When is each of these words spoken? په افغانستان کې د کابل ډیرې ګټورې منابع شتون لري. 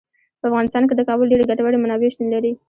په 0.39 0.45
افغانستان 0.49 0.83
کې 0.87 0.93
د 0.95 1.01
کابل 1.09 1.25
ډیرې 1.31 1.49
ګټورې 1.51 1.77
منابع 1.81 2.07
شتون 2.13 2.27
لري. 2.35 2.51